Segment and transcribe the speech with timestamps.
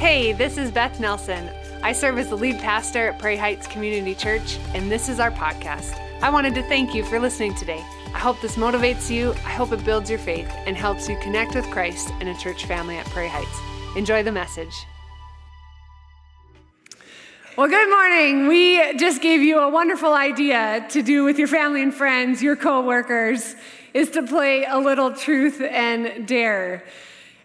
[0.00, 1.50] Hey, this is Beth Nelson.
[1.82, 5.30] I serve as the lead pastor at Prairie Heights Community Church, and this is our
[5.30, 6.00] podcast.
[6.22, 7.84] I wanted to thank you for listening today.
[8.14, 11.54] I hope this motivates you, I hope it builds your faith, and helps you connect
[11.54, 13.60] with Christ and a church family at Prairie Heights.
[13.94, 14.72] Enjoy the message.
[17.58, 18.48] Well, good morning.
[18.48, 22.56] We just gave you a wonderful idea to do with your family and friends, your
[22.56, 23.54] coworkers,
[23.92, 26.84] is to play a little truth and dare.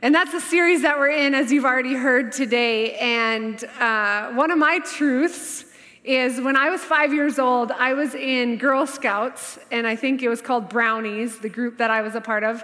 [0.02, 2.96] And that's the series that we're in, as you've already heard today.
[2.96, 5.66] And uh, one of my truths
[6.04, 10.22] is when I was five years old, I was in Girl Scouts, and I think
[10.22, 12.64] it was called Brownies, the group that I was a part of.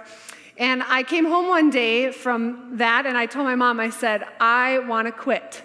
[0.58, 4.24] And I came home one day from that, and I told my mom, I said,
[4.38, 5.62] I want to quit.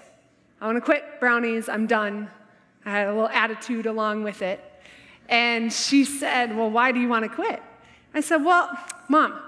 [0.61, 1.69] I want to quit Brownies.
[1.69, 2.29] I'm done.
[2.85, 4.63] I had a little attitude along with it.
[5.29, 7.61] And she said, Well, why do you want to quit?
[8.13, 8.75] I said, Well,
[9.09, 9.39] mom,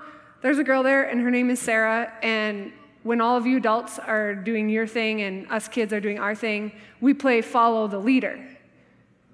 [0.41, 2.11] there's a girl there, and her name is Sarah.
[2.21, 2.71] And
[3.03, 6.35] when all of you adults are doing your thing and us kids are doing our
[6.35, 8.39] thing, we play follow the leader,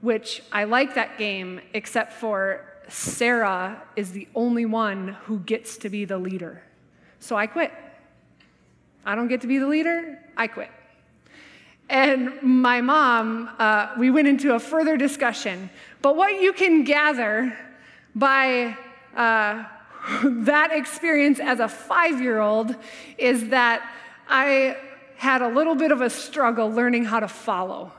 [0.01, 5.89] which I like that game, except for Sarah is the only one who gets to
[5.89, 6.61] be the leader.
[7.19, 7.71] So I quit.
[9.05, 10.71] I don't get to be the leader, I quit.
[11.89, 15.69] And my mom, uh, we went into a further discussion.
[16.01, 17.55] But what you can gather
[18.15, 18.75] by
[19.15, 19.65] uh,
[20.23, 22.75] that experience as a five year old
[23.17, 23.89] is that
[24.27, 24.77] I
[25.17, 27.91] had a little bit of a struggle learning how to follow.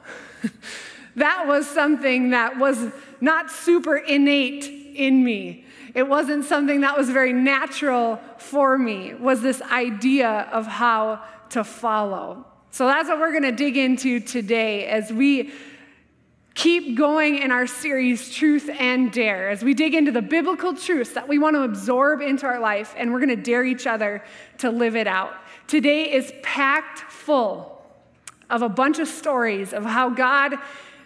[1.16, 2.88] that was something that was
[3.20, 5.64] not super innate in me.
[5.94, 11.64] It wasn't something that was very natural for me, was this idea of how to
[11.64, 12.44] follow.
[12.70, 15.52] So that's what we're going to dig into today as we
[16.56, 21.12] keep going in our series, Truth and Dare, as we dig into the biblical truths
[21.12, 24.24] that we want to absorb into our life, and we're going to dare each other
[24.58, 25.34] to live it out.
[25.68, 27.82] Today is packed full
[28.48, 30.54] of a bunch of stories of how God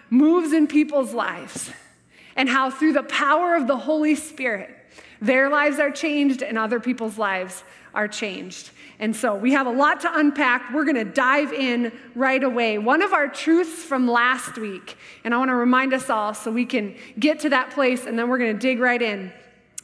[0.09, 1.71] moves in people's lives
[2.37, 4.71] and how through the power of the Holy Spirit,
[5.21, 8.71] their lives are changed and other people's lives are changed.
[9.01, 10.75] And so we have a lot to unpack.
[10.75, 12.77] We're going to dive in right away.
[12.77, 16.51] One of our truths from last week, and I want to remind us all so
[16.51, 19.33] we can get to that place and then we're going to dig right in.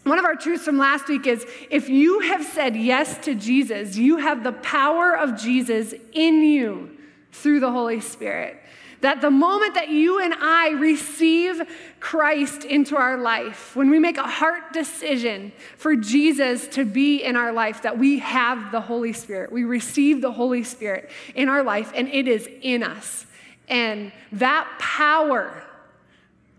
[0.05, 3.97] One of our truths from last week is if you have said yes to Jesus,
[3.97, 6.97] you have the power of Jesus in you
[7.33, 8.63] through the Holy Spirit.
[9.01, 11.63] That the moment that you and I receive
[12.01, 17.37] Christ into our life, when we make a heart decision for Jesus to be in
[17.37, 19.53] our life, that we have the Holy Spirit.
[19.53, 23.27] We receive the Holy Spirit in our life, and it is in us.
[23.69, 25.63] And that power,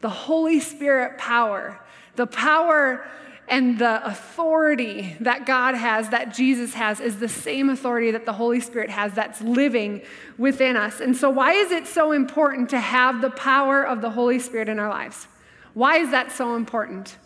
[0.01, 1.79] the Holy Spirit power,
[2.15, 3.05] the power
[3.47, 8.33] and the authority that God has, that Jesus has, is the same authority that the
[8.33, 10.01] Holy Spirit has that's living
[10.37, 10.99] within us.
[10.99, 14.67] And so, why is it so important to have the power of the Holy Spirit
[14.67, 15.27] in our lives?
[15.73, 17.17] Why is that so important?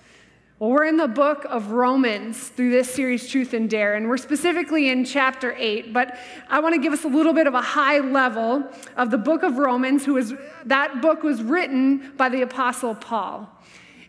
[0.59, 4.17] Well, we're in the book of Romans through this series, Truth and Dare, and we're
[4.17, 5.91] specifically in chapter 8.
[5.91, 9.17] But I want to give us a little bit of a high level of the
[9.17, 13.49] book of Romans, who was, that book was written by the Apostle Paul.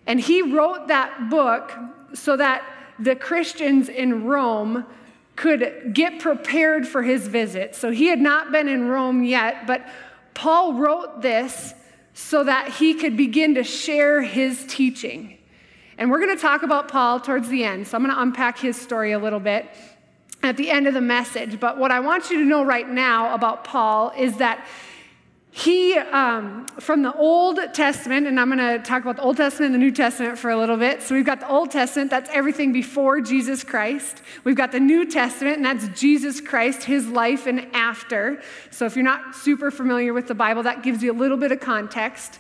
[0.07, 1.73] And he wrote that book
[2.15, 2.65] so that
[2.99, 4.85] the Christians in Rome
[5.37, 7.75] could get prepared for his visit.
[7.75, 9.87] So he had not been in Rome yet, but
[10.35, 11.75] Paul wrote this
[12.15, 15.39] so that he could begin to share his teaching.
[15.99, 17.87] And we're going to talk about Paul towards the end.
[17.87, 19.67] So I'm going to unpack his story a little bit
[20.43, 21.61] at the end of the message.
[21.61, 24.67] But what I want you to know right now about Paul is that
[25.55, 29.75] he, um, from the Old Testament, and I'm going to talk about the Old Testament
[29.75, 31.03] and the New Testament for a little bit.
[31.03, 34.23] So we've got the Old Testament, that's everything before Jesus Christ.
[34.45, 38.41] We've got the New Testament, and that's Jesus Christ, his life and after.
[38.71, 41.53] So if you're not super familiar with the Bible, that gives you a little bit
[41.53, 42.39] of context.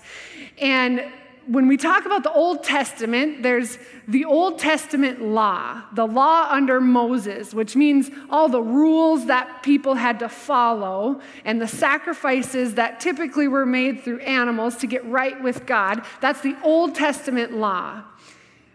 [0.58, 1.04] And
[1.47, 6.80] when we talk about the Old Testament, there's the Old Testament law, the law under
[6.80, 13.00] Moses, which means all the rules that people had to follow and the sacrifices that
[13.00, 16.05] typically were made through animals to get right with God.
[16.20, 18.02] That's the Old Testament law.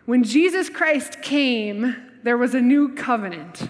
[0.06, 3.70] When Jesus Christ came, there was a new covenant,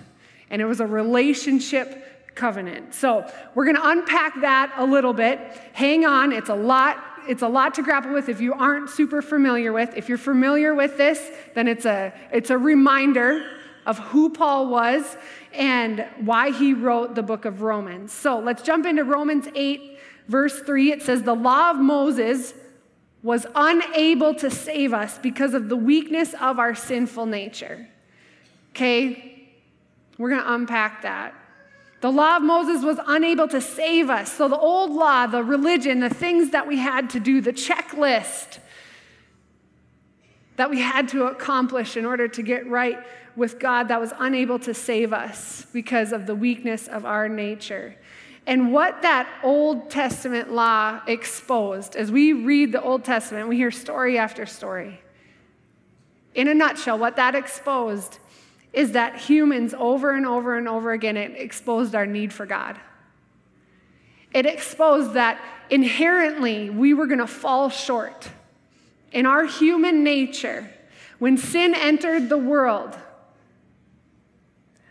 [0.49, 2.93] and it was a relationship covenant.
[2.93, 5.39] So we're going to unpack that a little bit.
[5.73, 9.21] Hang on, it's a lot it's a lot to grapple with if you aren't super
[9.21, 9.93] familiar with.
[9.95, 13.45] If you're familiar with this, then it's a, it's a reminder
[13.85, 15.17] of who Paul was
[15.53, 18.11] and why he wrote the book of Romans.
[18.11, 20.91] So let's jump into Romans 8, verse 3.
[20.91, 22.53] It says, The law of Moses
[23.23, 27.87] was unable to save us because of the weakness of our sinful nature.
[28.71, 29.49] Okay?
[30.17, 31.33] We're going to unpack that.
[32.01, 34.31] The law of Moses was unable to save us.
[34.31, 38.59] So, the old law, the religion, the things that we had to do, the checklist
[40.57, 42.97] that we had to accomplish in order to get right
[43.35, 47.95] with God, that was unable to save us because of the weakness of our nature.
[48.47, 53.71] And what that Old Testament law exposed, as we read the Old Testament, we hear
[53.71, 55.01] story after story.
[56.33, 58.19] In a nutshell, what that exposed
[58.73, 62.79] is that humans over and over and over again, it exposed our need for God.
[64.33, 68.29] It exposed that inherently we were going to fall short.
[69.11, 70.69] In our human nature,
[71.17, 72.95] when sin entered the world,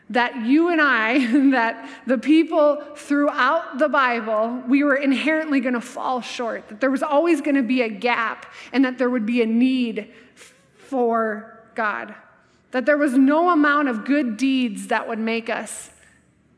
[0.09, 5.81] that you and I, that the people throughout the Bible, we were inherently going to
[5.81, 9.27] fall short, that there was always going to be a gap, and that there would
[9.27, 10.13] be a need
[10.77, 12.15] for God
[12.71, 15.91] that there was no amount of good deeds that would make us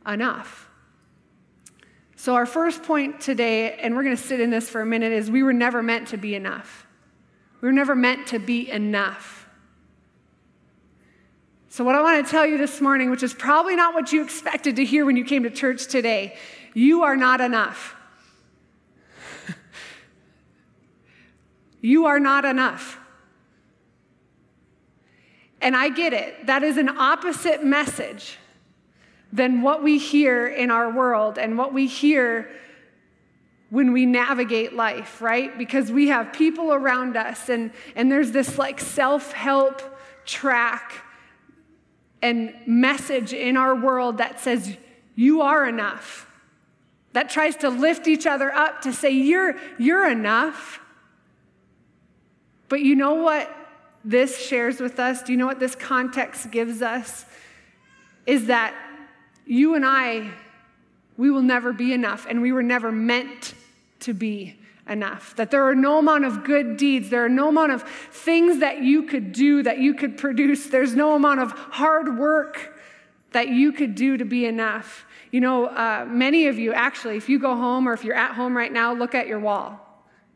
[0.07, 0.69] enough.
[2.17, 5.13] So, our first point today, and we're going to sit in this for a minute,
[5.13, 6.87] is we were never meant to be enough.
[7.61, 9.49] We were never meant to be enough.
[11.69, 14.25] So, what I want to tell you this morning, which is probably not what you
[14.25, 16.37] expected to hear when you came to church today,
[16.75, 17.95] you are not enough.
[21.81, 22.99] you are not enough.
[25.61, 26.47] And I get it.
[26.47, 28.39] That is an opposite message
[29.33, 32.51] than what we hear in our world and what we hear
[33.71, 35.57] when we navigate life, right?
[35.59, 39.83] Because we have people around us and, and there's this like self help
[40.25, 41.05] track
[42.23, 44.77] and message in our world that says,
[45.15, 46.27] you are enough.
[47.13, 50.81] That tries to lift each other up to say, you're, you're enough.
[52.69, 53.55] But you know what?
[54.05, 57.25] This shares with us, do you know what this context gives us?
[58.27, 58.75] Is that
[59.47, 60.31] you and I,
[61.17, 63.55] we will never be enough, and we were never meant
[64.01, 64.59] to be
[64.89, 65.35] enough.
[65.37, 68.83] That there are no amount of good deeds, there are no amount of things that
[68.83, 72.79] you could do, that you could produce, there's no amount of hard work
[73.33, 75.05] that you could do to be enough.
[75.31, 78.35] You know, uh, many of you, actually, if you go home or if you're at
[78.35, 79.85] home right now, look at your wall.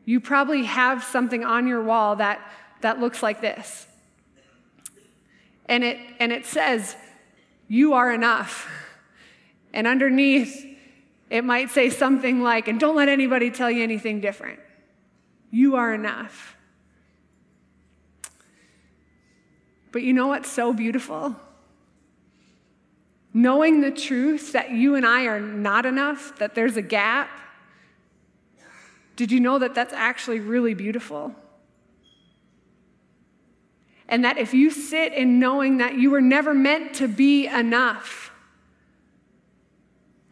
[0.04, 2.40] You probably have something on your wall that
[2.82, 3.86] that looks like this.
[5.66, 6.96] And it, and it says,
[7.68, 8.70] You are enough.
[9.72, 10.66] And underneath,
[11.30, 14.60] it might say something like, And don't let anybody tell you anything different.
[15.50, 16.56] You are enough.
[19.92, 21.36] But you know what's so beautiful?
[23.34, 27.30] Knowing the truth that you and I are not enough, that there's a gap.
[29.16, 31.34] Did you know that that's actually really beautiful?
[34.12, 38.30] And that if you sit in knowing that you were never meant to be enough,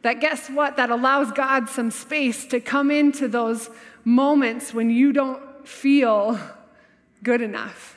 [0.02, 0.76] that guess what?
[0.76, 3.70] That allows God some space to come into those
[4.04, 6.38] moments when you don't feel
[7.22, 7.96] good enough.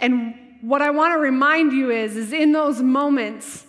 [0.00, 3.66] And what I want to remind you is, is in those moments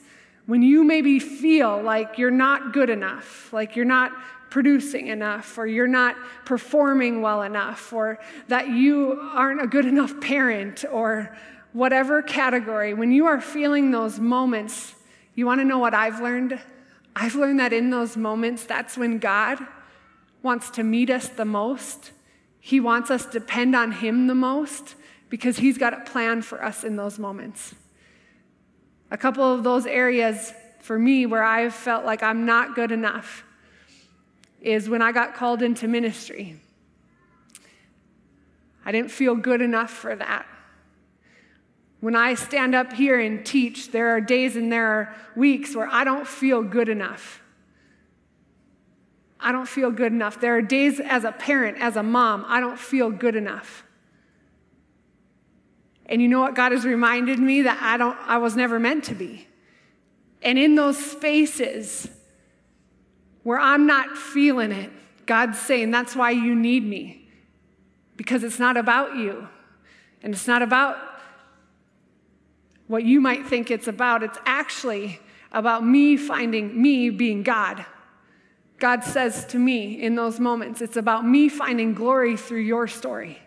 [0.48, 4.14] when you maybe feel like you're not good enough, like you're not
[4.52, 6.16] producing enough, or you're not
[6.46, 8.20] performing well enough, or
[8.50, 11.36] that you aren't a good enough parent, or
[11.74, 14.94] whatever category, when you are feeling those moments,
[15.36, 16.60] you want to know what I've learned?
[17.16, 19.58] I've learned that in those moments, that's when God
[20.44, 22.12] wants to meet us the most.
[22.60, 24.96] He wants us to depend on Him the most
[25.30, 27.74] because He's got a plan for us in those moments.
[29.10, 33.46] A couple of those areas for me where I've felt like I'm not good enough
[34.62, 36.60] is when I got called into ministry.
[38.86, 40.46] I didn't feel good enough for that.
[42.00, 45.88] When I stand up here and teach, there are days and there are weeks where
[45.88, 47.42] I don't feel good enough.
[49.40, 50.40] I don't feel good enough.
[50.40, 53.84] There are days as a parent, as a mom, I don't feel good enough.
[56.06, 59.06] And you know what God has reminded me that I don't I was never meant
[59.06, 59.48] to be.
[60.42, 62.10] And in those spaces,
[63.44, 64.92] where I'm not feeling it,
[65.26, 67.28] God's saying, That's why you need me.
[68.18, 69.48] Because it's not about you.
[70.24, 70.98] And it's not about
[72.88, 74.22] what you might think it's about.
[74.22, 75.20] It's actually
[75.52, 77.86] about me finding me being God.
[78.78, 83.40] God says to me in those moments, it's about me finding glory through your story.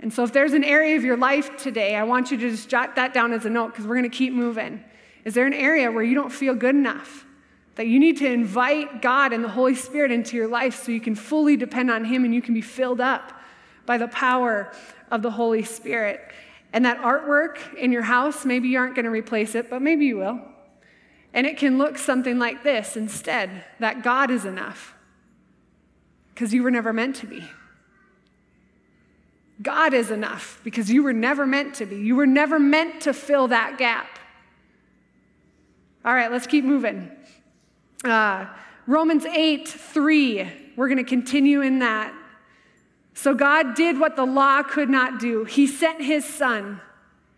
[0.00, 2.68] And so, if there's an area of your life today, I want you to just
[2.68, 4.82] jot that down as a note because we're going to keep moving.
[5.24, 7.24] Is there an area where you don't feel good enough?
[7.76, 11.00] That you need to invite God and the Holy Spirit into your life so you
[11.00, 13.32] can fully depend on Him and you can be filled up
[13.86, 14.72] by the power
[15.10, 16.20] of the Holy Spirit.
[16.72, 20.06] And that artwork in your house, maybe you aren't going to replace it, but maybe
[20.06, 20.40] you will.
[21.34, 24.94] And it can look something like this instead that God is enough
[26.34, 27.44] because you were never meant to be.
[29.62, 31.96] God is enough because you were never meant to be.
[31.96, 34.18] You were never meant to fill that gap.
[36.04, 37.10] All right, let's keep moving.
[38.04, 38.46] Uh,
[38.86, 42.12] Romans 8 3, we're going to continue in that.
[43.14, 45.44] So God did what the law could not do.
[45.44, 46.80] He sent his son.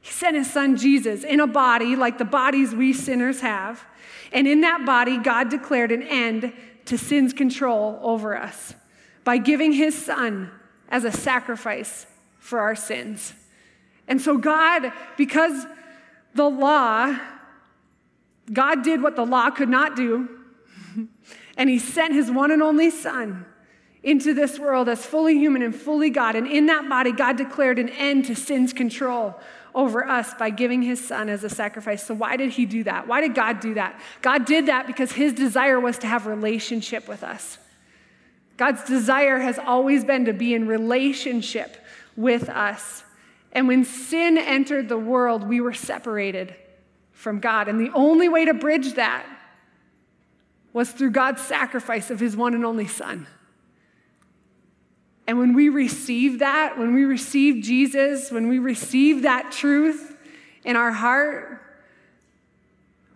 [0.01, 3.85] He sent his son Jesus in a body like the bodies we sinners have.
[4.33, 6.53] And in that body, God declared an end
[6.87, 8.75] to sin's control over us
[9.25, 10.51] by giving his son
[10.89, 12.07] as a sacrifice
[12.39, 13.33] for our sins.
[14.07, 15.67] And so, God, because
[16.35, 17.19] the law,
[18.53, 20.29] God did what the law could not do,
[21.57, 23.47] and he sent his one and only son
[24.03, 26.37] into this world as fully human and fully God.
[26.37, 29.35] And in that body, God declared an end to sin's control
[29.75, 32.07] over us by giving his son as a sacrifice.
[32.07, 33.09] So, why did he do that?
[33.09, 33.99] Why did God do that?
[34.23, 37.59] God did that because his desire was to have relationship with us.
[38.57, 41.77] God's desire has always been to be in relationship
[42.15, 43.03] with us.
[43.51, 46.55] And when sin entered the world, we were separated
[47.13, 47.69] from God.
[47.69, 49.25] And the only way to bridge that
[50.75, 53.27] was through God's sacrifice of his one and only Son.
[55.27, 60.19] And when we receive that, when we receive Jesus, when we receive that truth
[60.65, 61.63] in our heart,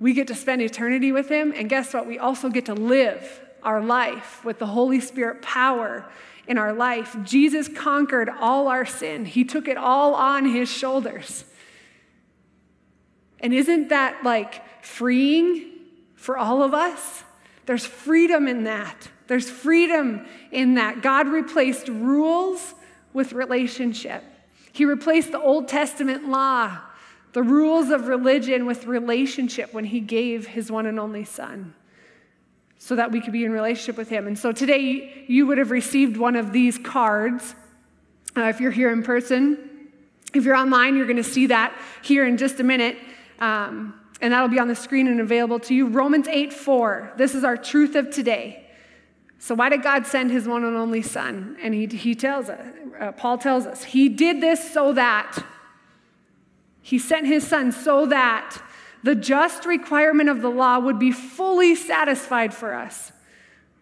[0.00, 1.52] we get to spend eternity with him.
[1.54, 2.06] And guess what?
[2.06, 6.08] We also get to live our life with the Holy Spirit power
[6.46, 7.16] in our life.
[7.24, 11.44] Jesus conquered all our sin, He took it all on His shoulders.
[13.40, 15.70] And isn't that like freeing
[16.14, 17.24] for all of us?
[17.68, 19.10] There's freedom in that.
[19.26, 21.02] There's freedom in that.
[21.02, 22.74] God replaced rules
[23.12, 24.24] with relationship.
[24.72, 26.78] He replaced the Old Testament law,
[27.34, 31.74] the rules of religion, with relationship when He gave His one and only Son
[32.78, 34.26] so that we could be in relationship with Him.
[34.26, 37.54] And so today you would have received one of these cards
[38.34, 39.58] uh, if you're here in person.
[40.32, 42.96] If you're online, you're going to see that here in just a minute.
[43.40, 45.86] Um, and that'll be on the screen and available to you.
[45.86, 47.12] Romans 8 4.
[47.16, 48.64] This is our truth of today.
[49.38, 51.56] So, why did God send his one and only Son?
[51.62, 55.44] And he, he tells us, uh, Paul tells us, he did this so that,
[56.82, 58.60] he sent his Son so that
[59.04, 63.12] the just requirement of the law would be fully satisfied for us,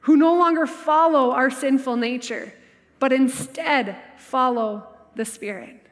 [0.00, 2.52] who no longer follow our sinful nature,
[2.98, 5.85] but instead follow the Spirit.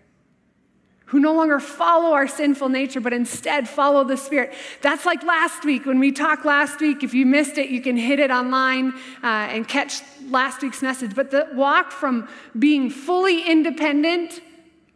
[1.15, 4.53] Who no longer follow our sinful nature, but instead follow the Spirit.
[4.83, 7.05] That's like last week when we talked last week.
[7.05, 8.93] If you missed it, you can hit it online
[9.23, 11.15] uh, and catch last week's message.
[11.15, 12.29] But the walk from
[12.59, 14.41] being fully independent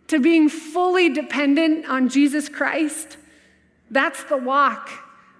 [0.08, 3.16] to being fully dependent on Jesus Christ
[3.90, 4.90] that's the walk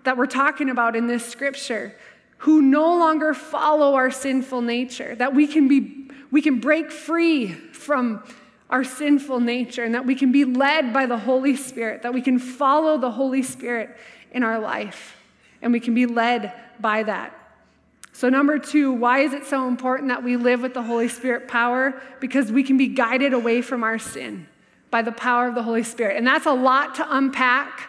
[0.05, 1.95] that we're talking about in this scripture,
[2.39, 7.49] who no longer follow our sinful nature, that we can be we can break free
[7.49, 8.23] from
[8.71, 12.21] our sinful nature and that we can be led by the Holy Spirit, that we
[12.21, 13.97] can follow the Holy Spirit
[14.33, 15.17] in our life
[15.63, 17.35] and we can be led by that.
[18.13, 21.47] So, number two, why is it so important that we live with the Holy Spirit
[21.47, 22.03] power?
[22.21, 24.49] Because we can be guided away from our sin
[24.91, 26.17] by the power of the Holy Spirit.
[26.17, 27.89] And that's a lot to unpack.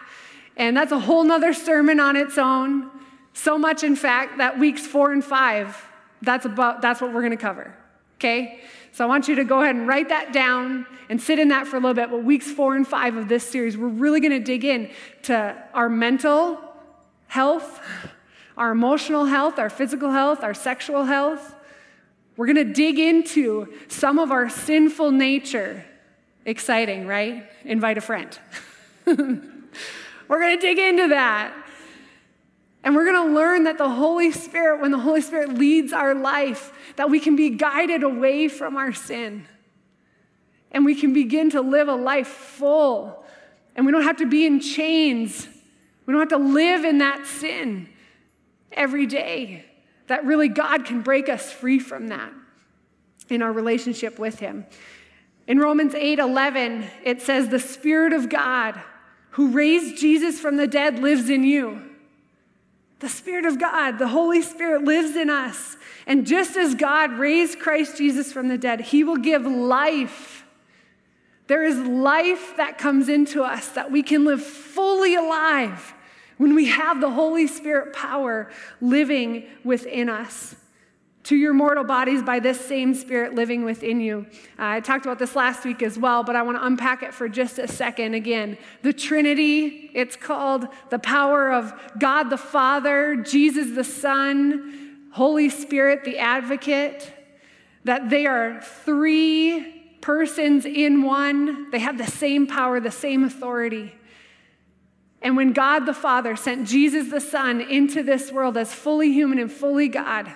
[0.56, 2.90] And that's a whole nother sermon on its own.
[3.32, 5.84] So much, in fact, that weeks four and five,
[6.22, 7.74] that's, about, that's what we're to cover.
[8.18, 8.60] Okay?
[8.92, 11.66] So I want you to go ahead and write that down and sit in that
[11.66, 12.10] for a little bit.
[12.10, 14.90] But weeks four and five of this series, we're really going to dig in
[15.24, 16.58] to our mental
[17.28, 17.80] health,
[18.56, 21.54] our emotional health, our physical health, our sexual health.
[22.36, 25.84] We're going to dig into some of our sinful nature.
[26.44, 27.48] Exciting, right?
[27.64, 28.38] Invite a friend.
[29.06, 31.52] We're going to dig into that.
[32.82, 36.14] And we're going to learn that the Holy Spirit, when the Holy Spirit leads our
[36.14, 39.46] life, that we can be guided away from our sin.
[40.72, 43.24] And we can begin to live a life full.
[43.76, 45.46] And we don't have to be in chains.
[46.06, 47.88] We don't have to live in that sin
[48.72, 49.66] every day.
[50.06, 52.32] That really God can break us free from that
[53.28, 54.64] in our relationship with Him.
[55.46, 58.80] In Romans 8 11, it says, The Spirit of God
[59.30, 61.89] who raised Jesus from the dead lives in you.
[63.00, 65.76] The Spirit of God, the Holy Spirit lives in us.
[66.06, 70.44] And just as God raised Christ Jesus from the dead, He will give life.
[71.46, 75.94] There is life that comes into us that we can live fully alive
[76.36, 80.54] when we have the Holy Spirit power living within us.
[81.24, 84.26] To your mortal bodies by this same Spirit living within you.
[84.58, 87.12] Uh, I talked about this last week as well, but I want to unpack it
[87.12, 88.56] for just a second again.
[88.82, 96.04] The Trinity, it's called the power of God the Father, Jesus the Son, Holy Spirit
[96.04, 97.12] the Advocate,
[97.84, 101.70] that they are three persons in one.
[101.70, 103.94] They have the same power, the same authority.
[105.22, 109.38] And when God the Father sent Jesus the Son into this world as fully human
[109.38, 110.32] and fully God,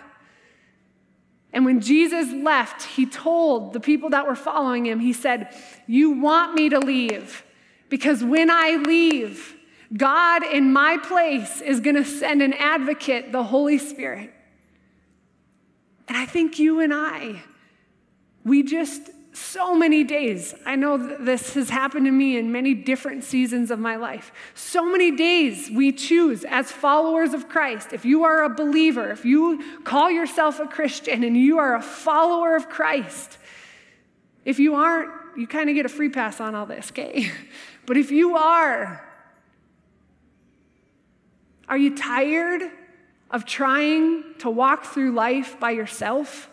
[1.55, 5.55] and when Jesus left, he told the people that were following him, he said,
[5.87, 7.45] You want me to leave
[7.89, 9.55] because when I leave,
[9.97, 14.35] God in my place is going to send an advocate, the Holy Spirit.
[16.09, 17.41] And I think you and I,
[18.45, 20.55] we just so many days.
[20.65, 24.33] I know this has happened to me in many different seasons of my life.
[24.55, 27.93] So many days we choose as followers of Christ.
[27.93, 31.83] If you are a believer, if you call yourself a Christian and you are a
[31.83, 33.39] follower of Christ,
[34.45, 37.31] if you aren't, you kind of get a free pass on all this, okay?
[37.87, 39.07] But if you are,
[41.69, 42.63] are you tired
[43.31, 46.49] of trying to walk through life by yourself?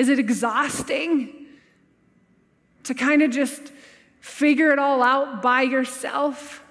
[0.00, 1.28] Is it exhausting
[2.84, 3.70] to kind of just
[4.20, 6.64] figure it all out by yourself?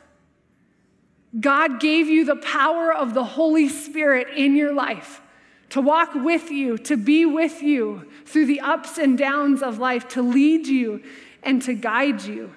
[1.39, 5.21] God gave you the power of the Holy Spirit in your life
[5.69, 10.07] to walk with you, to be with you through the ups and downs of life,
[10.07, 11.03] to lead you
[11.43, 12.55] and to guide you.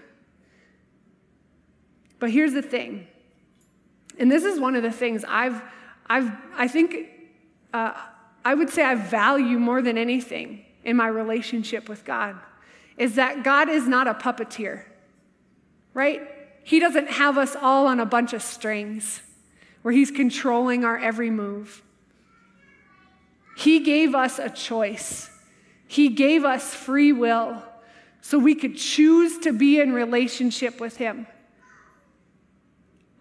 [2.18, 3.06] But here's the thing,
[4.18, 5.60] and this is one of the things I've,
[6.06, 7.10] I've I think,
[7.74, 7.92] uh,
[8.44, 12.36] I would say I value more than anything in my relationship with God
[12.96, 14.84] is that God is not a puppeteer,
[15.94, 16.22] right?
[16.64, 19.22] He doesn't have us all on a bunch of strings
[19.82, 21.82] where He's controlling our every move.
[23.56, 25.30] He gave us a choice,
[25.86, 27.62] He gave us free will
[28.20, 31.26] so we could choose to be in relationship with Him.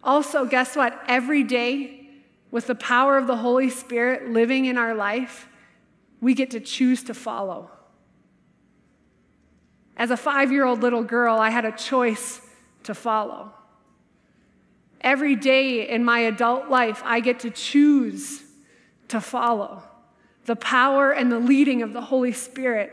[0.03, 0.99] Also, guess what?
[1.07, 2.00] Every day,
[2.51, 5.47] with the power of the Holy Spirit living in our life,
[6.19, 7.71] we get to choose to follow.
[9.97, 12.41] As a five year old little girl, I had a choice
[12.83, 13.53] to follow.
[14.99, 18.43] Every day in my adult life, I get to choose
[19.07, 19.83] to follow
[20.45, 22.91] the power and the leading of the Holy Spirit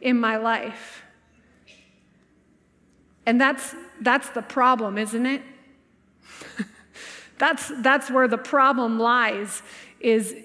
[0.00, 1.02] in my life.
[3.26, 5.42] And that's, that's the problem, isn't it?
[7.40, 9.62] That's, that's where the problem lies
[9.98, 10.36] is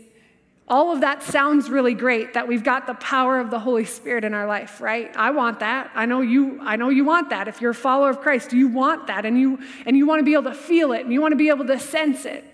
[0.66, 4.24] all of that sounds really great that we've got the power of the Holy Spirit
[4.24, 5.16] in our life, right?
[5.16, 5.92] I want that.
[5.94, 7.50] I know you I know you want that.
[7.50, 10.24] If you're a follower of Christ, you want that and you and you want to
[10.24, 12.46] be able to feel it and you want to be able to sense it.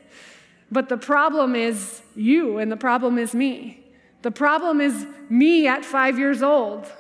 [0.72, 3.80] But the problem is you and the problem is me.
[4.24, 6.92] The problem is me at 5 years old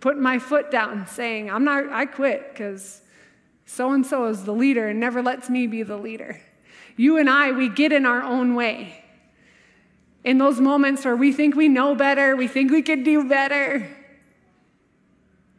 [0.00, 3.02] putting my foot down saying, "I'm not I quit cuz
[3.66, 6.40] so and so is the leader and never lets me be the leader."
[6.96, 9.04] You and I, we get in our own way.
[10.24, 13.88] In those moments where we think we know better, we think we could do better.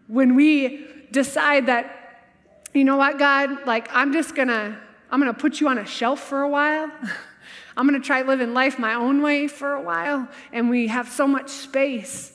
[0.07, 2.25] When we decide that,
[2.73, 4.77] you know what, God, like, I'm just gonna,
[5.09, 6.91] I'm gonna put you on a shelf for a while.
[7.77, 10.27] I'm gonna try living life my own way for a while.
[10.51, 12.33] And we have so much space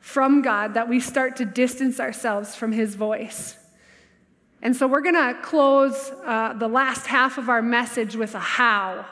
[0.00, 3.56] from God that we start to distance ourselves from His voice.
[4.64, 8.40] And so we're going to close uh, the last half of our message with a
[8.40, 9.04] how.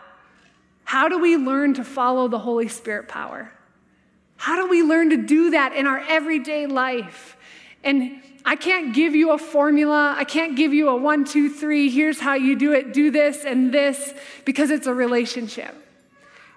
[0.84, 3.52] How do we learn to follow the Holy Spirit power?
[4.38, 7.36] How do we learn to do that in our everyday life?
[7.84, 10.14] And I can't give you a formula.
[10.16, 13.44] I can't give you a one, two, three, here's how you do it, do this
[13.44, 14.14] and this,
[14.46, 15.74] because it's a relationship.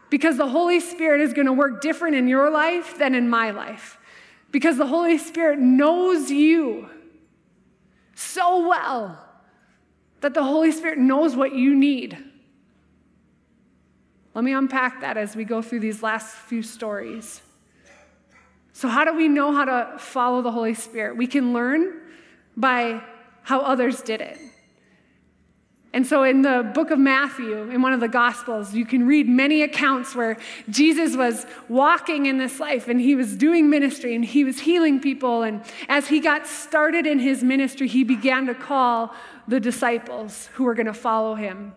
[0.09, 3.51] Because the Holy Spirit is going to work different in your life than in my
[3.51, 3.97] life.
[4.51, 6.89] Because the Holy Spirit knows you
[8.15, 9.19] so well
[10.21, 12.17] that the Holy Spirit knows what you need.
[14.33, 17.41] Let me unpack that as we go through these last few stories.
[18.73, 21.15] So, how do we know how to follow the Holy Spirit?
[21.15, 22.01] We can learn
[22.57, 23.01] by
[23.43, 24.37] how others did it.
[25.95, 29.29] And so, in the book of Matthew, in one of the Gospels, you can read
[29.29, 30.35] many accounts where
[30.69, 34.99] Jesus was walking in this life and he was doing ministry and he was healing
[34.99, 35.43] people.
[35.43, 39.15] And as he got started in his ministry, he began to call
[39.47, 41.73] the disciples who were going to follow him.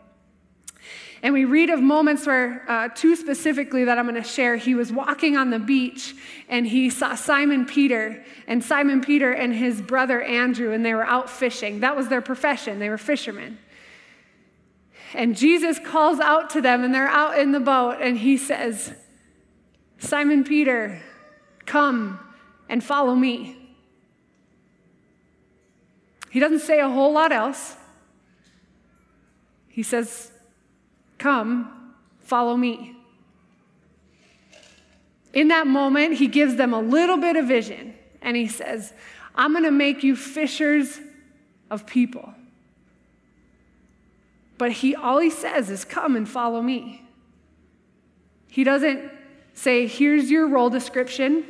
[1.22, 4.74] And we read of moments where, uh, two specifically that I'm going to share, he
[4.74, 6.16] was walking on the beach
[6.48, 11.06] and he saw Simon Peter and Simon Peter and his brother Andrew, and they were
[11.06, 11.80] out fishing.
[11.80, 13.58] That was their profession, they were fishermen.
[15.14, 18.92] And Jesus calls out to them, and they're out in the boat, and he says,
[19.98, 21.02] Simon Peter,
[21.66, 22.20] come
[22.68, 23.56] and follow me.
[26.30, 27.76] He doesn't say a whole lot else.
[29.68, 30.30] He says,
[31.18, 32.96] Come, follow me.
[35.32, 38.92] In that moment, he gives them a little bit of vision and he says,
[39.34, 41.00] I'm going to make you fishers
[41.70, 42.32] of people.
[44.58, 47.04] But he all he says is come and follow me.
[48.48, 49.10] He doesn't
[49.54, 51.44] say, here's your role description.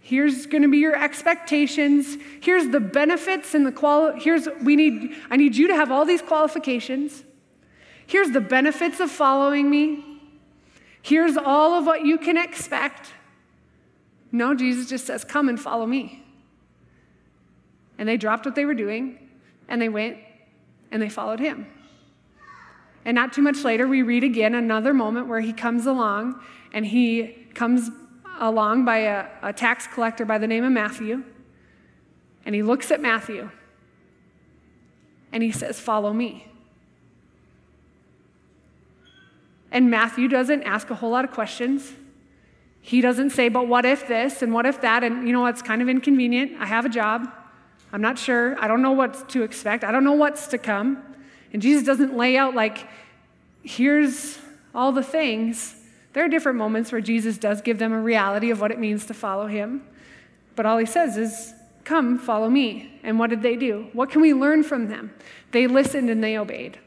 [0.00, 2.16] Here's going to be your expectations.
[2.40, 6.04] Here's the benefits and the qual here's we need I need you to have all
[6.04, 7.24] these qualifications.
[8.06, 10.04] Here's the benefits of following me.
[11.02, 13.12] Here's all of what you can expect.
[14.30, 16.24] No, Jesus just says, Come and follow me.
[17.98, 19.18] And they dropped what they were doing
[19.68, 20.18] and they went
[20.92, 21.66] and they followed him.
[23.06, 26.42] And not too much later, we read again another moment where he comes along
[26.72, 27.88] and he comes
[28.40, 31.22] along by a, a tax collector by the name of Matthew.
[32.44, 33.48] And he looks at Matthew
[35.32, 36.48] and he says, Follow me.
[39.70, 41.92] And Matthew doesn't ask a whole lot of questions.
[42.80, 45.04] He doesn't say, but what if this and what if that?
[45.04, 46.52] And you know, it's kind of inconvenient.
[46.58, 47.28] I have a job.
[47.92, 48.58] I'm not sure.
[48.60, 49.84] I don't know what to expect.
[49.84, 51.02] I don't know what's to come.
[51.56, 52.86] And Jesus doesn't lay out, like,
[53.62, 54.38] here's
[54.74, 55.74] all the things.
[56.12, 59.06] There are different moments where Jesus does give them a reality of what it means
[59.06, 59.82] to follow him.
[60.54, 63.00] But all he says is, Come, follow me.
[63.02, 63.86] And what did they do?
[63.94, 65.14] What can we learn from them?
[65.52, 66.78] They listened and they obeyed.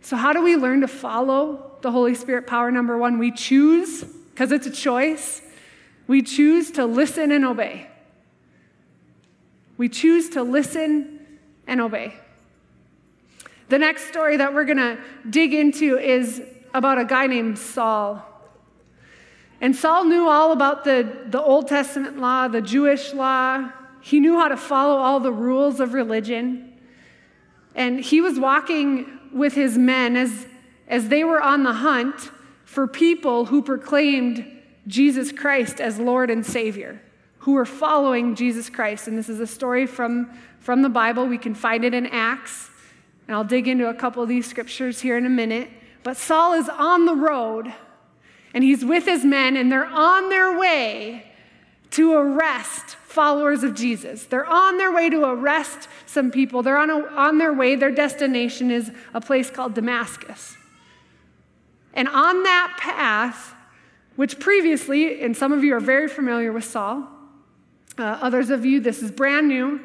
[0.00, 2.70] So, how do we learn to follow the Holy Spirit power?
[2.70, 5.42] Number one, we choose because it's a choice.
[6.06, 7.90] We choose to listen and obey.
[9.76, 11.20] We choose to listen
[11.66, 12.14] and obey.
[13.72, 14.98] The next story that we're going to
[15.30, 16.42] dig into is
[16.74, 18.22] about a guy named Saul.
[19.62, 23.72] And Saul knew all about the, the Old Testament law, the Jewish law.
[24.02, 26.74] He knew how to follow all the rules of religion.
[27.74, 30.46] And he was walking with his men as,
[30.86, 32.30] as they were on the hunt
[32.66, 34.44] for people who proclaimed
[34.86, 37.00] Jesus Christ as Lord and Savior,
[37.38, 39.08] who were following Jesus Christ.
[39.08, 40.30] And this is a story from,
[40.60, 41.26] from the Bible.
[41.26, 42.68] We can find it in Acts.
[43.26, 45.70] And I'll dig into a couple of these scriptures here in a minute.
[46.02, 47.72] But Saul is on the road,
[48.52, 51.26] and he's with his men, and they're on their way
[51.92, 54.24] to arrest followers of Jesus.
[54.24, 56.62] They're on their way to arrest some people.
[56.62, 60.56] They're on, a, on their way, their destination is a place called Damascus.
[61.94, 63.54] And on that path,
[64.16, 67.06] which previously, and some of you are very familiar with Saul,
[67.98, 69.80] uh, others of you, this is brand new.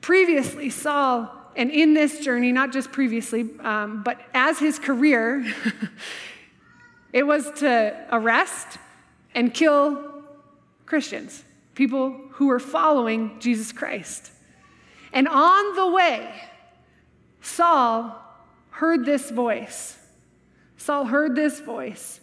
[0.00, 5.44] Previously, Saul, and in this journey, not just previously, um, but as his career,
[7.12, 8.78] it was to arrest
[9.34, 10.24] and kill
[10.86, 14.30] Christians, people who were following Jesus Christ.
[15.12, 16.34] And on the way,
[17.40, 18.18] Saul
[18.70, 19.98] heard this voice
[20.82, 22.18] Saul heard this voice,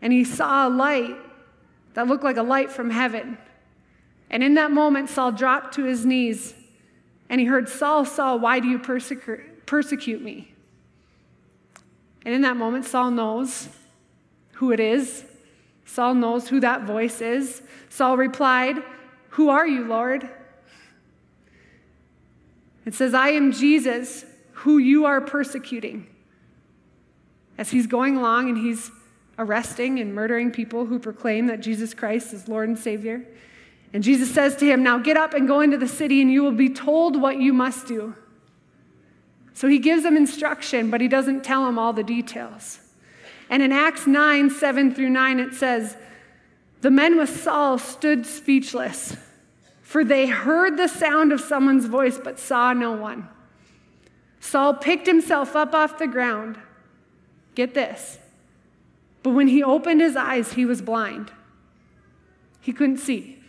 [0.00, 1.16] and he saw a light
[1.94, 3.36] that looked like a light from heaven.
[4.30, 6.54] And in that moment, Saul dropped to his knees
[7.32, 10.52] and he heard, Saul, Saul, why do you persecute, me?
[12.26, 13.70] And in that moment, Saul knows
[14.56, 15.24] who it is.
[15.86, 17.62] Saul knows who that voice is.
[17.88, 18.76] Saul replied,
[19.30, 20.28] Who are you, Lord?
[22.84, 26.06] It says, I am Jesus, who you are persecuting
[27.56, 28.90] as he's going along and he's
[29.38, 33.24] arresting and murdering people who proclaim that Jesus Christ is Lord and Savior.
[33.92, 36.42] And Jesus says to him, Now get up and go into the city, and you
[36.42, 38.14] will be told what you must do.
[39.54, 42.80] So he gives them instruction, but he doesn't tell them all the details.
[43.50, 45.96] And in Acts 9 7 through 9, it says,
[46.80, 49.16] The men with Saul stood speechless,
[49.82, 53.28] for they heard the sound of someone's voice, but saw no one.
[54.40, 56.58] Saul picked himself up off the ground
[57.54, 58.18] Get this.
[59.22, 61.30] But when he opened his eyes, he was blind.
[62.60, 63.41] He couldn't see.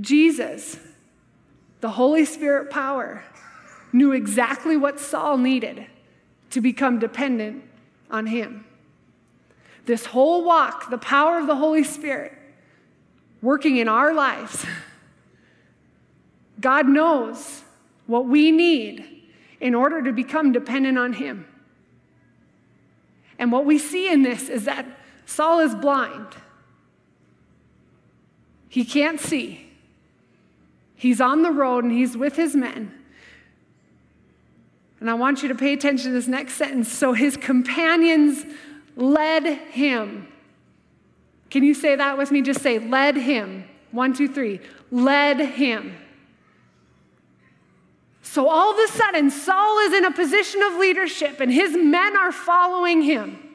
[0.00, 0.78] Jesus,
[1.80, 3.22] the Holy Spirit power,
[3.92, 5.86] knew exactly what Saul needed
[6.50, 7.64] to become dependent
[8.10, 8.64] on him.
[9.84, 12.32] This whole walk, the power of the Holy Spirit
[13.40, 14.64] working in our lives,
[16.60, 17.62] God knows
[18.06, 19.04] what we need
[19.60, 21.46] in order to become dependent on Him.
[23.38, 24.86] And what we see in this is that
[25.26, 26.28] Saul is blind.
[28.68, 29.71] He can't see.
[31.02, 32.94] He's on the road and he's with his men.
[35.00, 36.92] And I want you to pay attention to this next sentence.
[36.92, 38.44] So his companions
[38.94, 40.28] led him.
[41.50, 42.40] Can you say that with me?
[42.40, 43.64] Just say, led him.
[43.90, 44.60] One, two, three.
[44.92, 45.96] Led him.
[48.22, 52.16] So all of a sudden, Saul is in a position of leadership and his men
[52.16, 53.51] are following him.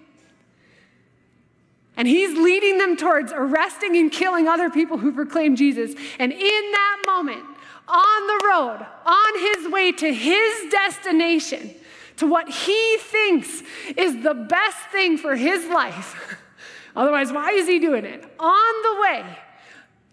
[1.98, 5.96] And he's leading them towards arresting and killing other people who proclaim Jesus.
[6.20, 6.40] And in
[6.72, 7.44] that moment,
[7.88, 11.74] on the road, on his way to his destination,
[12.18, 13.64] to what he thinks
[13.96, 16.40] is the best thing for his life.
[16.96, 18.24] Otherwise, why is he doing it?
[18.40, 19.38] On the way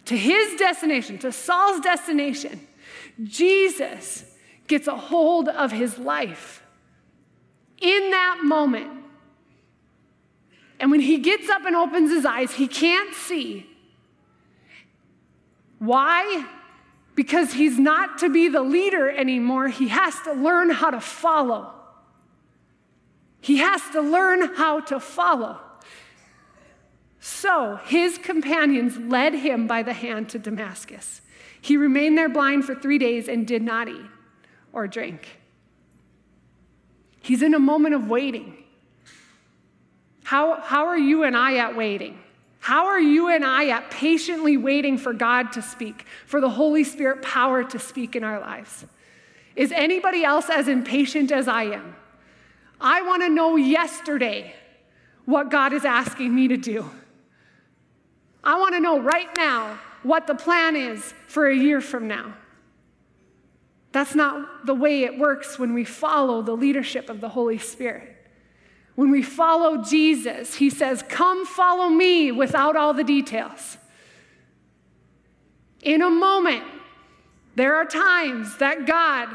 [0.06, 2.66] to his destination, to Saul's destination,
[3.22, 4.24] Jesus
[4.66, 6.62] gets a hold of his life.
[7.80, 9.03] In that moment,
[10.80, 13.66] and when he gets up and opens his eyes, he can't see.
[15.78, 16.46] Why?
[17.14, 19.68] Because he's not to be the leader anymore.
[19.68, 21.72] He has to learn how to follow.
[23.40, 25.60] He has to learn how to follow.
[27.20, 31.20] So his companions led him by the hand to Damascus.
[31.60, 34.06] He remained there blind for three days and did not eat
[34.72, 35.40] or drink.
[37.22, 38.63] He's in a moment of waiting.
[40.24, 42.18] How, how are you and I at waiting?
[42.58, 46.82] How are you and I at patiently waiting for God to speak, for the Holy
[46.82, 48.86] Spirit power to speak in our lives?
[49.54, 51.94] Is anybody else as impatient as I am?
[52.80, 54.54] I want to know yesterday
[55.26, 56.90] what God is asking me to do.
[58.42, 62.34] I want to know right now what the plan is for a year from now.
[63.92, 68.13] That's not the way it works when we follow the leadership of the Holy Spirit.
[68.94, 73.76] When we follow Jesus, he says, Come follow me without all the details.
[75.82, 76.64] In a moment,
[77.56, 79.28] there are times that God,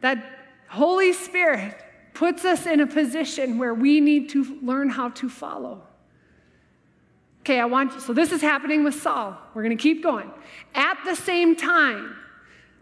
[0.00, 0.24] that
[0.68, 5.82] Holy Spirit, puts us in a position where we need to learn how to follow.
[7.40, 9.36] Okay, I want you, so this is happening with Saul.
[9.54, 10.30] We're going to keep going.
[10.74, 12.16] At the same time,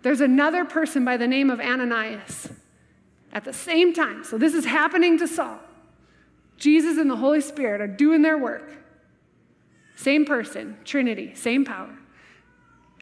[0.02, 2.48] there's another person by the name of Ananias.
[3.32, 5.58] At the same time, so this is happening to Saul.
[6.56, 8.72] Jesus and the Holy Spirit are doing their work.
[9.96, 11.96] Same person, Trinity, same power.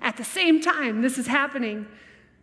[0.01, 1.87] At the same time, this is happening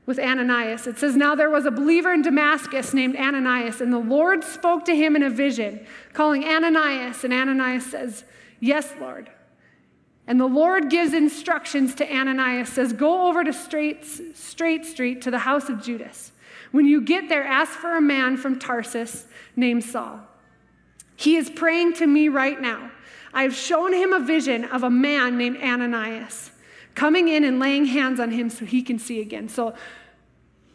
[0.05, 0.87] with Ananias.
[0.87, 4.85] It says, Now there was a believer in Damascus named Ananias, and the Lord spoke
[4.85, 7.23] to him in a vision, calling Ananias.
[7.23, 8.23] And Ananias says,
[8.59, 9.29] Yes, Lord.
[10.25, 15.31] And the Lord gives instructions to Ananias, says, Go over to Straight, Straight Street to
[15.31, 16.31] the house of Judas.
[16.71, 20.21] When you get there, ask for a man from Tarsus named Saul.
[21.19, 22.91] He is praying to me right now.
[23.33, 26.51] I have shown him a vision of a man named Ananias
[26.95, 29.49] coming in and laying hands on him so he can see again.
[29.49, 29.73] So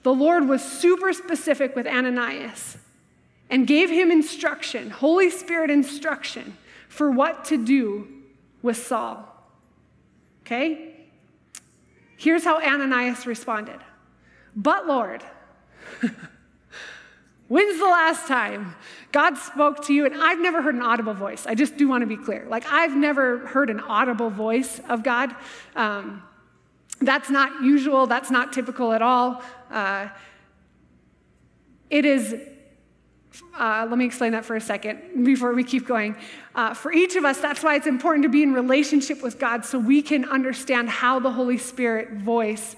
[0.03, 2.77] the Lord was super specific with Ananias
[3.49, 6.59] and gave him instruction, Holy Spirit instruction,
[6.91, 8.07] for what to do
[8.61, 9.27] with Saul.
[10.43, 11.07] Okay?
[12.19, 13.81] Here's how Ananias responded
[14.55, 15.25] But Lord,
[17.55, 18.75] When's the last time
[19.13, 20.07] God spoke to you?
[20.07, 21.47] And I've never heard an audible voice.
[21.47, 22.45] I just do want to be clear.
[22.49, 25.33] Like, I've never heard an audible voice of God.
[25.77, 26.25] Um,
[27.01, 29.41] that's not usual, that's not typical at all.
[29.71, 30.09] Uh,
[31.91, 32.35] it is,
[33.57, 36.17] uh, let me explain that for a second before we keep going.
[36.57, 39.65] Uh, for each of us, that's why it's important to be in relationship with God
[39.65, 42.75] so we can understand how the Holy Spirit voice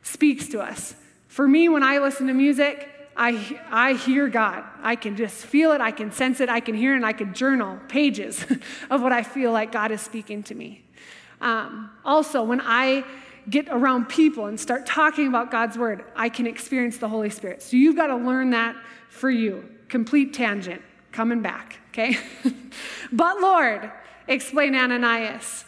[0.00, 0.94] speaks to us.
[1.28, 4.64] For me, when I listen to music, I, I hear God.
[4.82, 7.12] I can just feel it, I can sense it, I can hear it, and I
[7.12, 8.44] can journal pages
[8.90, 10.84] of what I feel like God is speaking to me.
[11.40, 13.04] Um, also, when I
[13.48, 17.62] get around people and start talking about God's word, I can experience the Holy Spirit.
[17.62, 18.76] So you've got to learn that
[19.10, 19.68] for you.
[19.88, 22.16] Complete tangent, coming back, okay?
[23.12, 23.92] but Lord,
[24.26, 25.64] explain Ananias.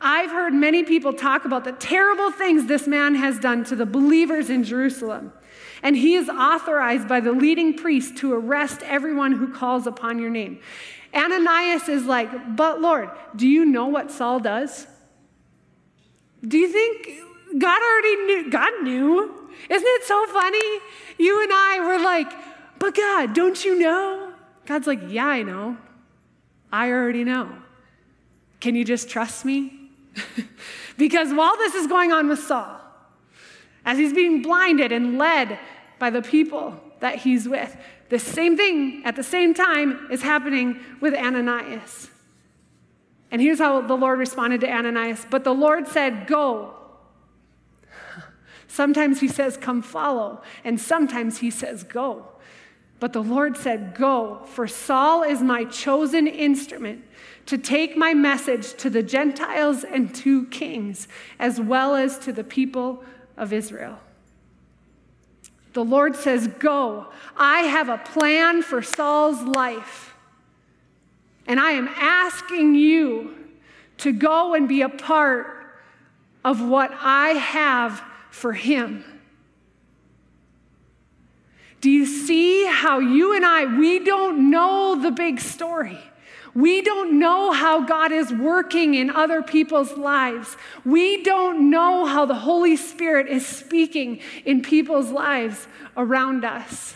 [0.00, 3.86] I've heard many people talk about the terrible things this man has done to the
[3.86, 5.32] believers in Jerusalem.
[5.82, 10.30] And he is authorized by the leading priest to arrest everyone who calls upon your
[10.30, 10.60] name.
[11.14, 14.86] Ananias is like, But Lord, do you know what Saul does?
[16.46, 18.50] Do you think God already knew?
[18.50, 19.50] God knew.
[19.68, 20.80] Isn't it so funny?
[21.18, 22.32] You and I were like,
[22.78, 24.32] But God, don't you know?
[24.66, 25.76] God's like, Yeah, I know.
[26.72, 27.50] I already know.
[28.60, 29.72] Can you just trust me?
[30.98, 32.77] because while this is going on with Saul,
[33.88, 35.58] as he's being blinded and led
[35.98, 37.74] by the people that he's with.
[38.10, 42.10] The same thing at the same time is happening with Ananias.
[43.30, 46.74] And here's how the Lord responded to Ananias But the Lord said, Go.
[48.66, 50.42] Sometimes he says, Come follow.
[50.64, 52.28] And sometimes he says, Go.
[53.00, 57.06] But the Lord said, Go, for Saul is my chosen instrument
[57.46, 62.44] to take my message to the Gentiles and to kings, as well as to the
[62.44, 63.02] people
[63.38, 63.98] of Israel.
[65.72, 67.06] The Lord says, Go.
[67.36, 70.14] I have a plan for Saul's life.
[71.46, 73.34] And I am asking you
[73.98, 75.46] to go and be a part
[76.44, 79.04] of what I have for him.
[81.80, 85.98] Do you see how you and I, we don't know the big story?
[86.54, 90.56] We don't know how God is working in other people's lives.
[90.84, 96.94] We don't know how the Holy Spirit is speaking in people's lives around us.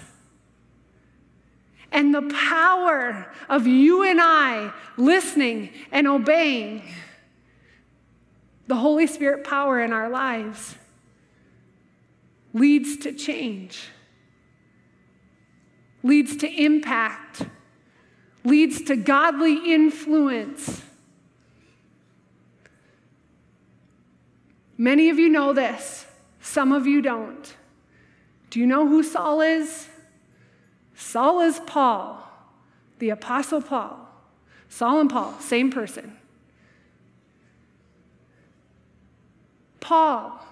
[1.91, 6.83] And the power of you and I listening and obeying
[8.67, 10.77] the Holy Spirit power in our lives
[12.55, 13.89] leads to change,
[16.03, 17.43] leads to impact,
[18.45, 20.83] leads to godly influence.
[24.77, 26.07] Many of you know this,
[26.41, 27.55] some of you don't.
[28.51, 29.89] Do you know who Saul is?
[30.95, 32.23] Saul is Paul,
[32.99, 33.99] the Apostle Paul.
[34.69, 36.17] Saul and Paul, same person.
[39.81, 40.43] Paul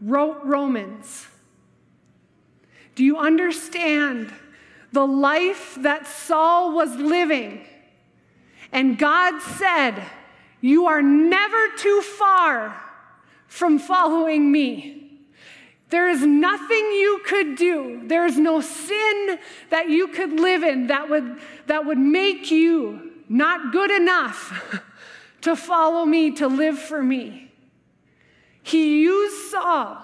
[0.00, 1.26] wrote Romans.
[2.94, 4.32] Do you understand
[4.92, 7.66] the life that Saul was living?
[8.70, 10.02] And God said,
[10.60, 12.80] You are never too far
[13.46, 14.98] from following me.
[15.90, 18.00] There is nothing you could do.
[18.04, 23.12] There is no sin that you could live in that would, that would make you
[23.28, 24.82] not good enough
[25.42, 27.52] to follow me, to live for me.
[28.62, 29.98] He used Saul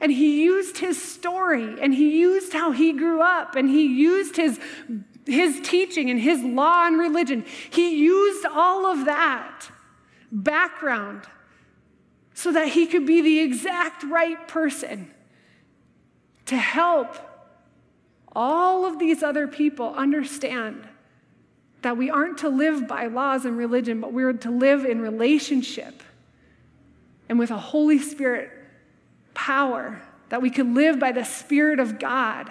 [0.00, 4.36] and he used his story and he used how he grew up and he used
[4.36, 4.60] his,
[5.26, 7.44] his teaching and his law and religion.
[7.70, 9.70] He used all of that
[10.30, 11.24] background
[12.34, 15.10] so that he could be the exact right person
[16.46, 17.16] to help
[18.34, 20.86] all of these other people understand
[21.82, 26.02] that we aren't to live by laws and religion, but we're to live in relationship
[27.28, 28.57] and with a Holy Spirit
[29.38, 32.50] power, that we can live by the Spirit of God.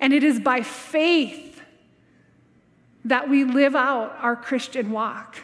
[0.00, 1.60] And it is by faith
[3.04, 5.36] that we live out our Christian walk.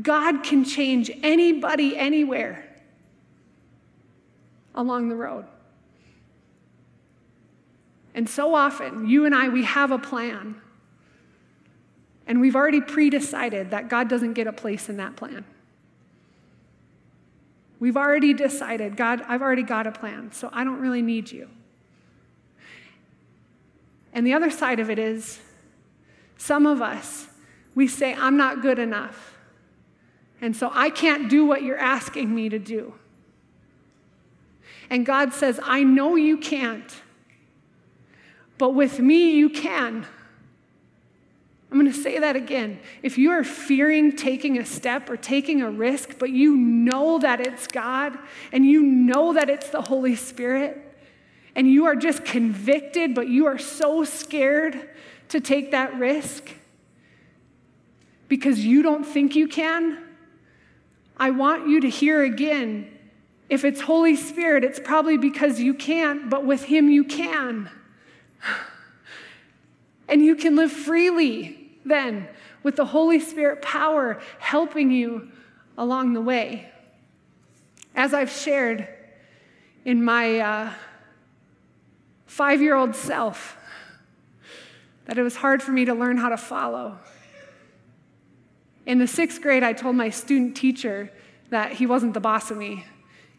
[0.00, 2.68] God can change anybody anywhere
[4.74, 5.46] along the road.
[8.14, 10.60] And so often, you and I, we have a plan.
[12.26, 15.44] And we've already pre decided that God doesn't get a place in that plan.
[17.80, 21.48] We've already decided, God, I've already got a plan, so I don't really need you.
[24.12, 25.40] And the other side of it is,
[26.36, 27.28] some of us,
[27.74, 29.36] we say, I'm not good enough.
[30.40, 32.94] And so I can't do what you're asking me to do.
[34.90, 37.02] And God says, I know you can't,
[38.56, 40.06] but with me you can.
[41.70, 42.80] I'm going to say that again.
[43.02, 47.40] If you are fearing taking a step or taking a risk, but you know that
[47.40, 48.18] it's God
[48.52, 50.84] and you know that it's the Holy Spirit,
[51.54, 54.88] and you are just convicted, but you are so scared
[55.28, 56.50] to take that risk
[58.28, 59.98] because you don't think you can,
[61.16, 62.94] I want you to hear again
[63.48, 67.70] if it's Holy Spirit, it's probably because you can't, but with Him you can.
[70.10, 71.57] And you can live freely
[71.88, 72.28] then
[72.62, 75.30] with the Holy Spirit power helping you
[75.76, 76.70] along the way.
[77.94, 78.88] As I've shared
[79.84, 80.72] in my uh,
[82.26, 83.56] five year old self,
[85.06, 86.98] that it was hard for me to learn how to follow.
[88.86, 91.10] In the sixth grade, I told my student teacher
[91.50, 92.84] that he wasn't the boss of me.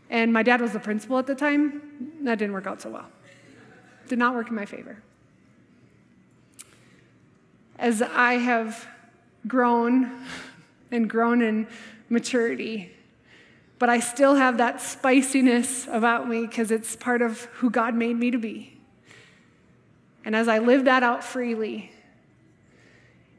[0.10, 2.12] And my dad was the principal at the time.
[2.22, 3.08] That didn't work out so well.
[4.08, 5.04] Did not work in my favor
[7.80, 8.88] as I have
[9.48, 10.12] grown
[10.92, 11.68] and grown in
[12.10, 12.92] maturity.
[13.80, 18.18] But I still have that spiciness about me because it's part of who God made
[18.18, 18.78] me to be.
[20.26, 21.92] And as I live that out freely,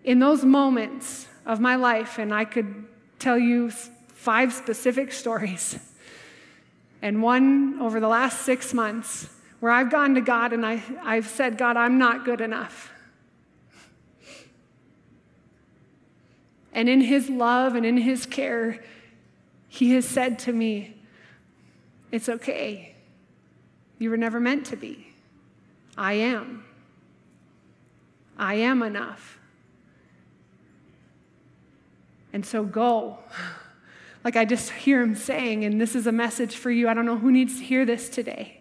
[0.03, 2.87] in those moments of my life, and I could
[3.19, 5.79] tell you five specific stories,
[7.03, 9.29] and one over the last six months
[9.61, 12.91] where I've gone to God and I, I've said, God, I'm not good enough.
[16.73, 18.83] And in his love and in his care,
[19.69, 20.97] he has said to me,
[22.13, 22.95] It's okay.
[23.99, 25.09] You were never meant to be.
[25.97, 26.65] I am.
[28.39, 29.39] I am enough.
[32.33, 33.19] And so go.
[34.23, 36.91] Like I just hear him saying, and this is a message for you.
[36.91, 38.61] I don't know who needs to hear this today.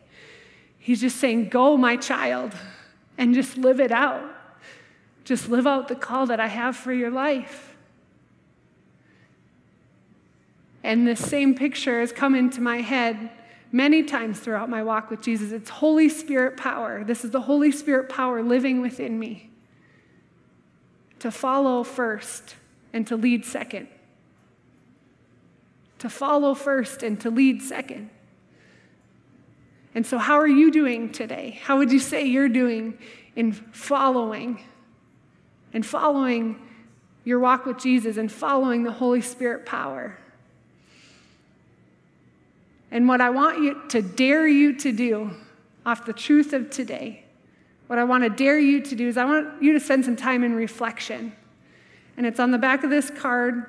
[0.78, 2.54] He's just saying, Go, my child,
[3.18, 4.24] and just live it out.
[5.26, 7.69] Just live out the call that I have for your life.
[10.84, 13.30] And this same picture has come into my head
[13.72, 15.52] many times throughout my walk with Jesus.
[15.52, 17.04] It's Holy Spirit power.
[17.04, 19.50] This is the Holy Spirit power living within me
[21.20, 22.56] to follow first
[22.94, 23.88] and to lead second.
[26.00, 28.10] To follow first and to lead second.
[29.94, 31.60] And so, how are you doing today?
[31.62, 32.98] How would you say you're doing
[33.36, 34.62] in following
[35.74, 36.60] and following
[37.26, 40.18] your walk with Jesus and following the Holy Spirit power?
[42.92, 45.32] And what I want you to dare you to do
[45.86, 47.24] off the truth of today,
[47.88, 50.16] what I want to dare you to do is I want you to spend some
[50.16, 51.34] time in reflection.
[52.18, 53.66] And it's on the back of this card.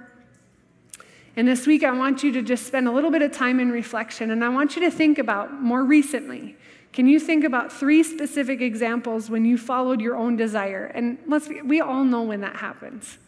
[1.36, 3.70] And this week, I want you to just spend a little bit of time in
[3.70, 4.30] reflection.
[4.30, 6.56] And I want you to think about more recently.
[6.92, 10.86] Can you think about three specific examples when you followed your own desire?
[10.86, 13.18] And let's we all know when that happens.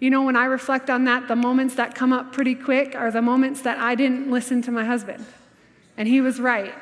[0.00, 3.10] You know, when I reflect on that, the moments that come up pretty quick are
[3.10, 5.26] the moments that I didn't listen to my husband.
[5.98, 6.72] And he was right.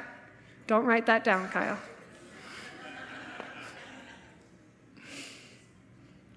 [0.68, 1.78] Don't write that down, Kyle.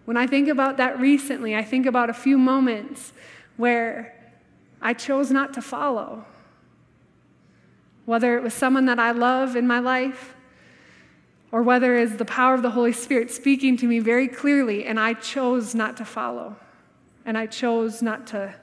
[0.06, 3.14] When I think about that recently, I think about a few moments
[3.58, 4.16] where
[4.82, 6.26] I chose not to follow.
[8.06, 10.34] Whether it was someone that I love in my life,
[11.52, 15.00] or whether it's the power of the Holy Spirit speaking to me very clearly, and
[15.00, 16.56] I chose not to follow
[17.26, 18.54] and I chose not to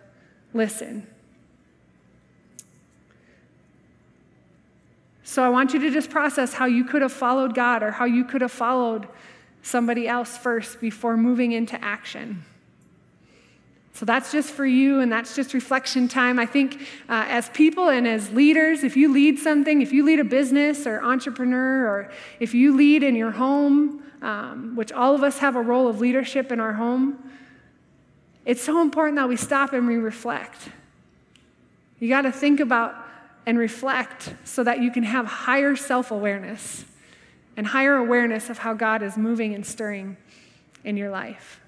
[0.52, 1.06] listen.
[5.22, 8.06] So I want you to just process how you could have followed God or how
[8.06, 9.06] you could have followed
[9.62, 12.44] somebody else first before moving into action.
[13.92, 16.38] So that's just for you, and that's just reflection time.
[16.38, 20.20] I think uh, as people and as leaders, if you lead something, if you lead
[20.20, 25.22] a business or entrepreneur, or if you lead in your home, um, which all of
[25.22, 27.27] us have a role of leadership in our home,
[28.48, 30.70] it's so important that we stop and we reflect.
[32.00, 32.94] You got to think about
[33.44, 36.86] and reflect so that you can have higher self awareness
[37.58, 40.16] and higher awareness of how God is moving and stirring
[40.82, 41.60] in your life.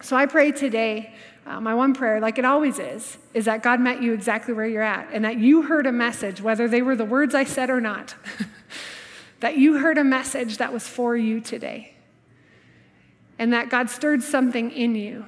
[0.00, 1.12] So I pray today,
[1.44, 4.66] uh, my one prayer, like it always is, is that God met you exactly where
[4.66, 7.68] you're at and that you heard a message, whether they were the words I said
[7.68, 8.14] or not,
[9.40, 11.92] that you heard a message that was for you today.
[13.38, 15.26] And that God stirred something in you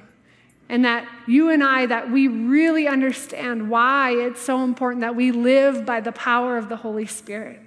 [0.67, 5.31] and that you and I, that we really understand why it's so important that we
[5.31, 7.59] live by the power of the Holy Spirit.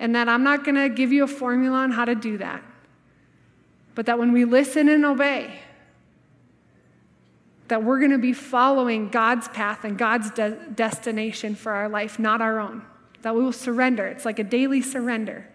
[0.00, 2.62] And that I'm not going to give you a formula on how to do that,
[3.94, 5.60] but that when we listen and obey,
[7.68, 12.18] that we're going to be following God's path and God's de- destination for our life,
[12.18, 12.82] not our own.
[13.22, 14.06] That we will surrender.
[14.06, 15.46] It's like a daily surrender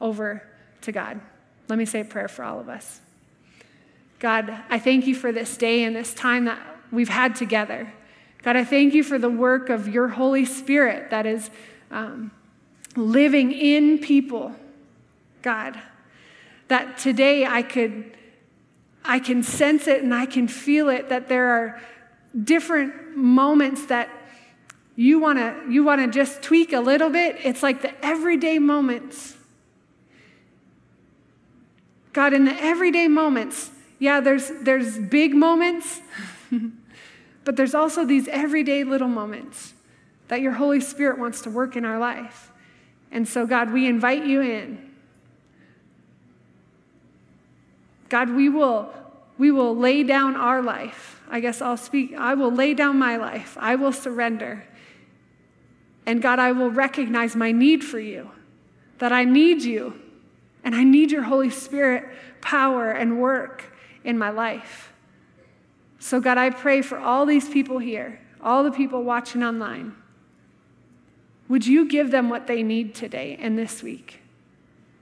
[0.00, 0.42] over
[0.82, 1.20] to God.
[1.68, 3.00] Let me say a prayer for all of us.
[4.18, 6.58] God, I thank you for this day and this time that
[6.90, 7.92] we've had together.
[8.42, 11.50] God, I thank you for the work of your Holy Spirit that is
[11.90, 12.30] um,
[12.94, 14.54] living in people.
[15.42, 15.78] God,
[16.68, 18.16] that today I could,
[19.04, 21.80] I can sense it and I can feel it that there are
[22.44, 24.10] different moments that
[24.96, 27.36] you want to you want to just tweak a little bit.
[27.44, 29.36] It's like the everyday moments.
[32.14, 36.00] God, in the everyday moments, yeah, there's, there's big moments,
[37.44, 39.72] but there's also these everyday little moments
[40.28, 42.50] that your Holy Spirit wants to work in our life.
[43.10, 44.90] And so, God, we invite you in.
[48.08, 48.92] God, we will,
[49.38, 51.22] we will lay down our life.
[51.28, 52.14] I guess I'll speak.
[52.14, 53.56] I will lay down my life.
[53.58, 54.64] I will surrender.
[56.04, 58.30] And God, I will recognize my need for you,
[58.98, 60.00] that I need you,
[60.62, 62.04] and I need your Holy Spirit
[62.40, 63.75] power and work
[64.06, 64.92] in my life.
[65.98, 69.94] So, God, I pray for all these people here, all the people watching online.
[71.48, 74.20] Would you give them what they need today and this week?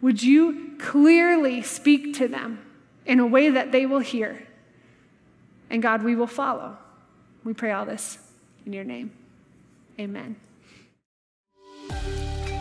[0.01, 2.65] Would you clearly speak to them
[3.07, 4.47] in a way that they will hear?
[5.71, 6.77] And God, we will follow.
[7.45, 8.19] We pray all this
[8.67, 9.13] in your name.
[9.99, 10.37] Amen.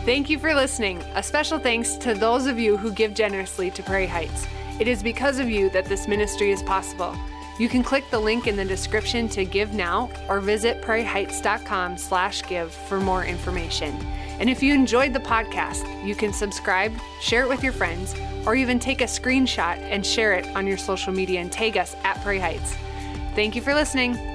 [0.04, 0.98] Thank you for listening.
[1.14, 4.46] A special thanks to those of you who give generously to Prairie Heights.
[4.80, 7.16] It is because of you that this ministry is possible.
[7.58, 12.42] You can click the link in the description to give now or visit prairieheights.com slash
[12.42, 13.94] give for more information.
[14.40, 18.14] And if you enjoyed the podcast, you can subscribe, share it with your friends,
[18.44, 21.94] or even take a screenshot and share it on your social media and tag us
[22.02, 22.76] at Prairie Heights.
[23.36, 24.33] Thank you for listening.